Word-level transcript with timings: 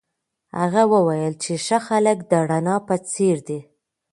هغه 0.59 0.83
وویل 0.93 1.33
چي 1.43 1.53
ښه 1.65 1.77
خلک 1.87 2.17
د 2.31 2.33
رڼا 2.49 2.75
په 2.87 2.95
څېر 3.11 3.37
دي. 3.47 3.59